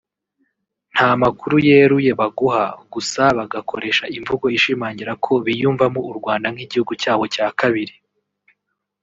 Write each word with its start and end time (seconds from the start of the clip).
nta 0.93 1.09
makuru 1.21 1.55
yeruye 1.67 2.11
baguha 2.19 2.65
gusa 2.93 3.23
bagakoresha 3.37 4.03
imvugo 4.17 4.45
ishimangira 4.57 5.13
ko 5.23 5.31
biyumvamo 5.45 5.99
u 6.11 6.13
Rwanda 6.19 6.47
nk’igihugu 6.53 6.91
cyabo 7.01 7.23
cya 7.33 7.47
kabiri 7.59 7.95